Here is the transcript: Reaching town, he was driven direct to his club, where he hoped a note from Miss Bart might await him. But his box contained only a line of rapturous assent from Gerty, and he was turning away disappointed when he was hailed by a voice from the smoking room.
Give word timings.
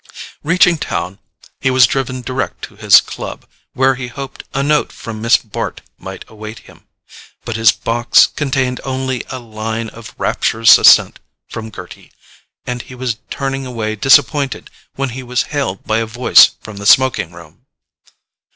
Reaching 0.41 0.79
town, 0.79 1.19
he 1.59 1.69
was 1.69 1.85
driven 1.85 2.21
direct 2.23 2.63
to 2.63 2.75
his 2.75 3.01
club, 3.01 3.45
where 3.73 3.93
he 3.93 4.07
hoped 4.07 4.43
a 4.51 4.63
note 4.63 4.91
from 4.91 5.21
Miss 5.21 5.37
Bart 5.37 5.81
might 5.99 6.25
await 6.27 6.57
him. 6.65 6.87
But 7.45 7.55
his 7.55 7.71
box 7.71 8.25
contained 8.25 8.81
only 8.83 9.23
a 9.29 9.37
line 9.37 9.89
of 9.89 10.15
rapturous 10.17 10.79
assent 10.79 11.19
from 11.47 11.69
Gerty, 11.69 12.11
and 12.65 12.81
he 12.81 12.95
was 12.95 13.17
turning 13.29 13.67
away 13.67 13.95
disappointed 13.95 14.71
when 14.95 15.09
he 15.09 15.21
was 15.21 15.43
hailed 15.53 15.83
by 15.85 15.99
a 15.99 16.07
voice 16.07 16.55
from 16.63 16.77
the 16.77 16.87
smoking 16.87 17.31
room. 17.31 17.67